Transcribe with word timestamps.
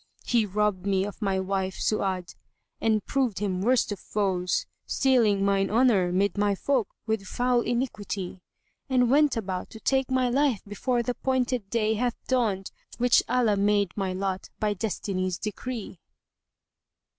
He 0.25 0.47
robbed 0.47 0.87
me 0.87 1.05
of 1.05 1.21
my 1.21 1.39
wife 1.39 1.75
Su'ad 1.75 2.33
and 2.81 3.05
proved 3.05 3.37
him 3.37 3.61
worst 3.61 3.91
of 3.91 3.99
foes, 3.99 4.65
* 4.77 4.81
Stealing 4.87 5.45
mine 5.45 5.69
honour 5.69 6.11
'mid 6.11 6.39
my 6.39 6.55
folk 6.55 6.87
with 7.05 7.21
foul 7.27 7.61
iniquity; 7.61 8.41
And 8.89 9.11
went 9.11 9.37
about 9.37 9.69
to 9.69 9.79
take 9.79 10.09
my 10.09 10.27
life 10.27 10.63
before 10.67 11.03
th' 11.03 11.09
appointed 11.09 11.69
day 11.69 11.93
* 11.93 11.93
Hath 11.99 12.15
dawned 12.27 12.71
which 12.97 13.21
Allah 13.29 13.57
made 13.57 13.91
my 13.95 14.11
lot 14.11 14.49
by 14.59 14.73
destiny's 14.73 15.37
decree." 15.37 15.99